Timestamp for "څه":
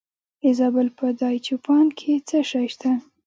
2.27-2.39